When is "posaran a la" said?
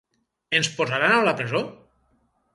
0.79-1.35